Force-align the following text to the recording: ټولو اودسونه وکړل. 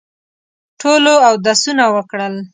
ټولو 0.79 1.13
اودسونه 1.27 1.85
وکړل. 1.95 2.35